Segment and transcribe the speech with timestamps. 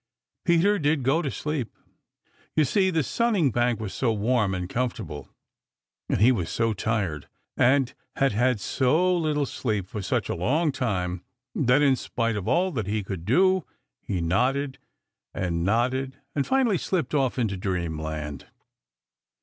[0.45, 1.75] Peter did go to sleep.
[2.55, 5.29] You see, the sunning bank was so warm and comfortable,
[6.09, 10.71] and he was so tired and had had so little sleep for such a long
[10.71, 13.63] time that, in spite of all he could do,
[14.01, 14.79] he nodded
[15.35, 18.47] and nodded and finally slipped off into dreamland.